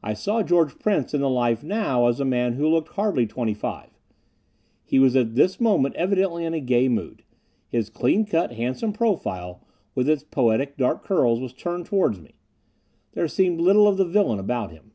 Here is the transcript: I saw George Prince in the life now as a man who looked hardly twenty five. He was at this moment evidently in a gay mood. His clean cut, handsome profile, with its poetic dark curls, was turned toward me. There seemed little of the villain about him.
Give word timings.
I 0.00 0.14
saw 0.14 0.44
George 0.44 0.78
Prince 0.78 1.12
in 1.12 1.20
the 1.20 1.28
life 1.28 1.64
now 1.64 2.06
as 2.06 2.20
a 2.20 2.24
man 2.24 2.52
who 2.52 2.68
looked 2.68 2.90
hardly 2.90 3.26
twenty 3.26 3.52
five. 3.52 3.98
He 4.84 5.00
was 5.00 5.16
at 5.16 5.34
this 5.34 5.60
moment 5.60 5.96
evidently 5.96 6.44
in 6.44 6.54
a 6.54 6.60
gay 6.60 6.88
mood. 6.88 7.24
His 7.66 7.90
clean 7.90 8.26
cut, 8.26 8.52
handsome 8.52 8.92
profile, 8.92 9.66
with 9.96 10.08
its 10.08 10.22
poetic 10.22 10.76
dark 10.76 11.02
curls, 11.02 11.40
was 11.40 11.52
turned 11.52 11.86
toward 11.86 12.22
me. 12.22 12.36
There 13.14 13.26
seemed 13.26 13.58
little 13.60 13.88
of 13.88 13.96
the 13.96 14.04
villain 14.04 14.38
about 14.38 14.70
him. 14.70 14.92